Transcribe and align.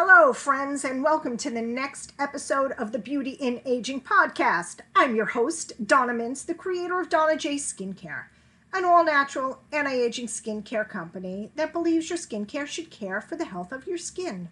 Hello, 0.00 0.32
friends, 0.32 0.84
and 0.84 1.02
welcome 1.02 1.36
to 1.36 1.50
the 1.50 1.60
next 1.60 2.12
episode 2.20 2.70
of 2.78 2.92
the 2.92 3.00
Beauty 3.00 3.32
in 3.32 3.60
Aging 3.64 4.00
podcast. 4.00 4.78
I'm 4.94 5.16
your 5.16 5.26
host, 5.26 5.72
Donna 5.84 6.12
Mintz, 6.12 6.46
the 6.46 6.54
creator 6.54 7.00
of 7.00 7.08
Donna 7.08 7.36
J 7.36 7.56
Skincare, 7.56 8.26
an 8.72 8.84
all 8.84 9.04
natural 9.04 9.58
anti 9.72 9.90
aging 9.90 10.28
skincare 10.28 10.88
company 10.88 11.50
that 11.56 11.72
believes 11.72 12.08
your 12.10 12.16
skincare 12.16 12.68
should 12.68 12.92
care 12.92 13.20
for 13.20 13.34
the 13.34 13.46
health 13.46 13.72
of 13.72 13.88
your 13.88 13.98
skin. 13.98 14.50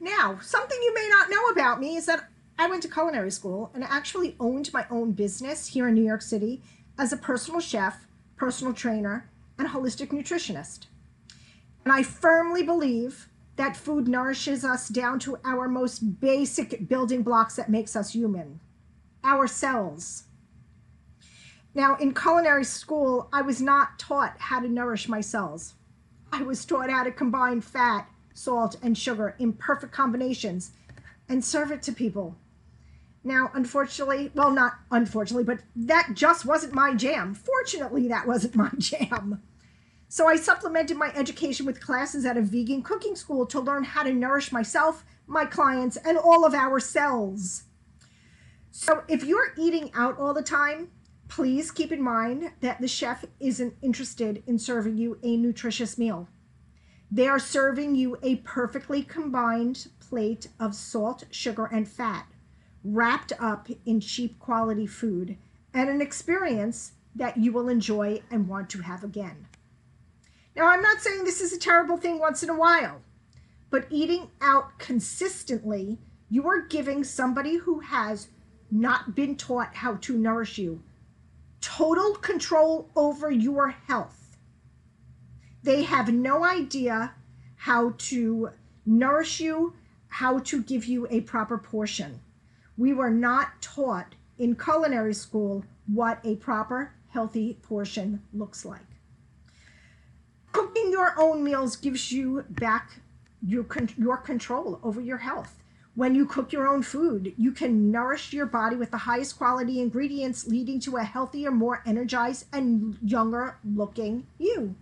Now, 0.00 0.38
something 0.40 0.78
you 0.80 0.94
may 0.94 1.08
not 1.10 1.28
know 1.28 1.44
about 1.48 1.78
me 1.78 1.96
is 1.96 2.06
that 2.06 2.30
I 2.58 2.66
went 2.66 2.82
to 2.84 2.88
culinary 2.88 3.32
school 3.32 3.70
and 3.74 3.84
actually 3.84 4.34
owned 4.40 4.72
my 4.72 4.86
own 4.90 5.12
business 5.12 5.66
here 5.66 5.88
in 5.88 5.94
New 5.94 6.06
York 6.06 6.22
City 6.22 6.62
as 6.98 7.12
a 7.12 7.18
personal 7.18 7.60
chef, 7.60 8.06
personal 8.34 8.72
trainer, 8.72 9.28
and 9.58 9.68
holistic 9.68 10.06
nutritionist. 10.06 10.86
And 11.84 11.92
I 11.92 12.02
firmly 12.02 12.62
believe 12.62 13.28
that 13.60 13.76
food 13.76 14.08
nourishes 14.08 14.64
us 14.64 14.88
down 14.88 15.18
to 15.18 15.36
our 15.44 15.68
most 15.68 16.18
basic 16.18 16.88
building 16.88 17.22
blocks 17.22 17.56
that 17.56 17.68
makes 17.68 17.94
us 17.94 18.14
human 18.14 18.58
our 19.22 19.46
cells. 19.46 20.24
Now 21.74 21.94
in 21.96 22.14
culinary 22.14 22.64
school 22.64 23.28
i 23.34 23.42
was 23.42 23.60
not 23.60 23.98
taught 23.98 24.34
how 24.38 24.60
to 24.60 24.66
nourish 24.66 25.10
my 25.10 25.20
cells. 25.20 25.74
I 26.32 26.40
was 26.40 26.64
taught 26.64 26.88
how 26.88 27.04
to 27.04 27.12
combine 27.12 27.60
fat 27.60 28.08
salt 28.32 28.76
and 28.82 28.96
sugar 28.96 29.36
in 29.38 29.52
perfect 29.52 29.92
combinations 29.92 30.70
and 31.28 31.44
serve 31.44 31.70
it 31.70 31.82
to 31.82 31.92
people. 31.92 32.36
Now 33.22 33.50
unfortunately 33.52 34.30
well 34.34 34.52
not 34.52 34.78
unfortunately 34.90 35.44
but 35.44 35.60
that 35.76 36.12
just 36.14 36.46
wasn't 36.46 36.72
my 36.72 36.94
jam. 36.94 37.34
Fortunately 37.34 38.08
that 38.08 38.26
wasn't 38.26 38.56
my 38.56 38.70
jam 38.78 39.42
so 40.12 40.26
I 40.26 40.34
supplemented 40.34 40.96
my 40.96 41.12
education 41.14 41.64
with 41.64 41.80
classes 41.80 42.26
at 42.26 42.36
a 42.36 42.42
vegan 42.42 42.82
cooking 42.82 43.14
school 43.14 43.46
to 43.46 43.60
learn 43.60 43.84
how 43.84 44.02
to 44.02 44.12
nourish 44.12 44.50
myself, 44.50 45.04
my 45.28 45.44
clients, 45.44 45.96
and 45.98 46.18
all 46.18 46.44
of 46.44 46.52
our 46.52 46.80
cells. 46.80 47.62
So 48.72 49.04
if 49.06 49.22
you're 49.22 49.54
eating 49.56 49.92
out 49.94 50.18
all 50.18 50.34
the 50.34 50.42
time, 50.42 50.88
please 51.28 51.70
keep 51.70 51.92
in 51.92 52.02
mind 52.02 52.50
that 52.60 52.80
the 52.80 52.88
chef 52.88 53.24
isn't 53.38 53.76
interested 53.82 54.42
in 54.48 54.58
serving 54.58 54.98
you 54.98 55.16
a 55.22 55.36
nutritious 55.36 55.96
meal. 55.96 56.28
They 57.08 57.28
are 57.28 57.38
serving 57.38 57.94
you 57.94 58.18
a 58.20 58.36
perfectly 58.36 59.04
combined 59.04 59.86
plate 60.00 60.48
of 60.58 60.74
salt, 60.74 61.22
sugar, 61.30 61.66
and 61.66 61.86
fat, 61.86 62.26
wrapped 62.82 63.32
up 63.38 63.68
in 63.86 64.00
cheap 64.00 64.40
quality 64.40 64.88
food, 64.88 65.36
and 65.72 65.88
an 65.88 66.00
experience 66.00 66.94
that 67.14 67.36
you 67.36 67.52
will 67.52 67.68
enjoy 67.68 68.20
and 68.28 68.48
want 68.48 68.68
to 68.70 68.80
have 68.80 69.04
again. 69.04 69.46
Now, 70.56 70.68
I'm 70.68 70.82
not 70.82 71.00
saying 71.00 71.24
this 71.24 71.40
is 71.40 71.52
a 71.52 71.58
terrible 71.58 71.96
thing 71.96 72.18
once 72.18 72.42
in 72.42 72.50
a 72.50 72.58
while, 72.58 73.02
but 73.70 73.86
eating 73.90 74.30
out 74.40 74.78
consistently, 74.78 75.98
you 76.28 76.48
are 76.48 76.60
giving 76.60 77.04
somebody 77.04 77.56
who 77.56 77.80
has 77.80 78.28
not 78.70 79.14
been 79.14 79.36
taught 79.36 79.74
how 79.76 79.94
to 79.96 80.16
nourish 80.16 80.58
you 80.58 80.82
total 81.60 82.14
control 82.14 82.90
over 82.96 83.30
your 83.30 83.68
health. 83.68 84.38
They 85.62 85.82
have 85.82 86.12
no 86.12 86.44
idea 86.44 87.14
how 87.56 87.94
to 87.98 88.50
nourish 88.86 89.40
you, 89.40 89.74
how 90.08 90.38
to 90.40 90.62
give 90.62 90.86
you 90.86 91.06
a 91.10 91.20
proper 91.20 91.58
portion. 91.58 92.20
We 92.78 92.94
were 92.94 93.10
not 93.10 93.60
taught 93.60 94.14
in 94.38 94.56
culinary 94.56 95.12
school 95.12 95.64
what 95.86 96.18
a 96.24 96.36
proper, 96.36 96.94
healthy 97.08 97.58
portion 97.62 98.22
looks 98.32 98.64
like 98.64 98.99
your 100.90 101.18
own 101.18 101.42
meals 101.42 101.76
gives 101.76 102.12
you 102.12 102.44
back 102.48 103.00
your, 103.46 103.66
your 103.96 104.16
control 104.16 104.78
over 104.82 105.00
your 105.00 105.18
health. 105.18 105.56
When 105.94 106.14
you 106.14 106.24
cook 106.24 106.52
your 106.52 106.68
own 106.68 106.82
food, 106.82 107.34
you 107.36 107.52
can 107.52 107.90
nourish 107.90 108.32
your 108.32 108.46
body 108.46 108.76
with 108.76 108.90
the 108.90 108.98
highest 108.98 109.36
quality 109.36 109.80
ingredients, 109.80 110.46
leading 110.46 110.78
to 110.80 110.96
a 110.96 111.02
healthier, 111.02 111.50
more 111.50 111.82
energized, 111.84 112.46
and 112.52 112.96
younger 113.02 113.56
looking 113.64 114.26
you. 114.38 114.76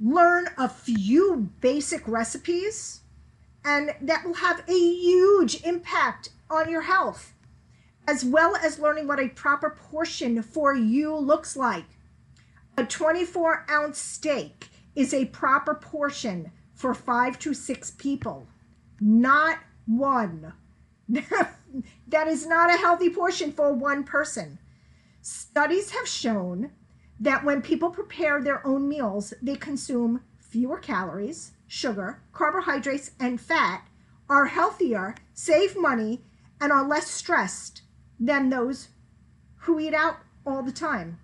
Learn 0.00 0.48
a 0.56 0.68
few 0.68 1.50
basic 1.60 2.06
recipes, 2.08 3.00
and 3.64 3.94
that 4.00 4.24
will 4.24 4.34
have 4.34 4.62
a 4.68 4.72
huge 4.72 5.62
impact 5.62 6.30
on 6.50 6.70
your 6.70 6.82
health, 6.82 7.34
as 8.08 8.24
well 8.24 8.56
as 8.56 8.78
learning 8.78 9.06
what 9.06 9.20
a 9.20 9.28
proper 9.28 9.70
portion 9.70 10.42
for 10.42 10.74
you 10.74 11.14
looks 11.14 11.56
like. 11.56 11.84
A 12.78 12.84
24 12.84 13.66
ounce 13.70 13.98
steak 13.98 14.68
is 14.96 15.14
a 15.14 15.26
proper 15.26 15.74
portion 15.74 16.50
for 16.74 16.94
five 16.94 17.38
to 17.38 17.54
six 17.54 17.90
people, 17.92 18.48
not 19.00 19.58
one. 19.86 20.54
that 21.08 22.26
is 22.26 22.46
not 22.46 22.74
a 22.74 22.78
healthy 22.78 23.10
portion 23.10 23.52
for 23.52 23.72
one 23.72 24.02
person. 24.02 24.58
Studies 25.20 25.90
have 25.90 26.08
shown 26.08 26.70
that 27.20 27.44
when 27.44 27.62
people 27.62 27.90
prepare 27.90 28.42
their 28.42 28.66
own 28.66 28.88
meals, 28.88 29.32
they 29.40 29.56
consume 29.56 30.22
fewer 30.38 30.78
calories, 30.78 31.52
sugar, 31.66 32.22
carbohydrates, 32.32 33.12
and 33.20 33.40
fat, 33.40 33.86
are 34.28 34.46
healthier, 34.46 35.14
save 35.34 35.76
money, 35.76 36.22
and 36.60 36.72
are 36.72 36.86
less 36.86 37.06
stressed 37.06 37.82
than 38.18 38.48
those 38.48 38.88
who 39.60 39.78
eat 39.78 39.94
out 39.94 40.16
all 40.46 40.62
the 40.62 40.72
time. 40.72 41.18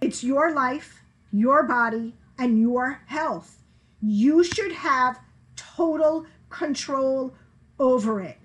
It's 0.00 0.22
your 0.22 0.52
life, 0.52 1.02
your 1.32 1.62
body, 1.64 2.14
and 2.38 2.60
your 2.60 3.02
health. 3.06 3.62
You 4.00 4.44
should 4.44 4.72
have 4.72 5.20
total 5.56 6.26
control 6.48 7.34
over 7.78 8.20
it. 8.20 8.38